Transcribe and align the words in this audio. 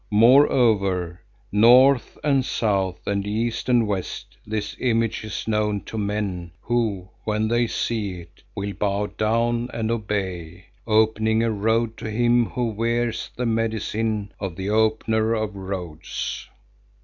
Moreover 0.09 1.21
north 1.51 2.17
and 2.23 2.43
south 2.43 3.05
and 3.05 3.23
east 3.27 3.69
and 3.69 3.85
west 3.87 4.35
this 4.47 4.75
image 4.79 5.23
is 5.23 5.47
known 5.47 5.81
to 5.81 5.95
men 5.95 6.49
who, 6.59 7.09
when 7.23 7.47
they 7.47 7.67
see 7.67 8.19
it, 8.21 8.41
will 8.55 8.73
bow 8.73 9.05
down 9.05 9.69
and 9.71 9.91
obey, 9.91 10.65
opening 10.87 11.43
a 11.43 11.51
road 11.51 11.97
to 11.97 12.09
him 12.09 12.47
who 12.47 12.71
wears 12.71 13.29
the 13.35 13.45
medicine 13.45 14.31
of 14.39 14.55
the 14.55 14.71
Opener 14.71 15.35
of 15.35 15.55
Roads." 15.55 16.49